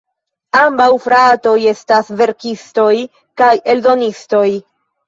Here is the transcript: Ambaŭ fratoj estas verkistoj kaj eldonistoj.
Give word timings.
Ambaŭ 0.61 0.87
fratoj 1.03 1.53
estas 1.73 2.11
verkistoj 2.23 2.91
kaj 3.45 3.55
eldonistoj. 3.77 4.47